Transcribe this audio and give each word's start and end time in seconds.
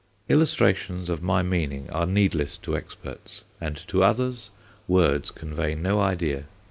Illustrations 0.29 1.09
of 1.11 1.21
my 1.21 1.43
meaning 1.43 1.87
are 1.91 2.07
needless 2.07 2.57
to 2.57 2.75
experts, 2.75 3.43
and 3.61 3.77
to 3.87 4.03
others 4.03 4.49
words 4.87 5.29
convey 5.29 5.75
no 5.75 5.99
idea. 5.99 6.45